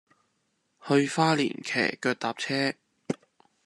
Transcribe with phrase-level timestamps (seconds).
[0.87, 2.73] 去花蓮騎腳踏車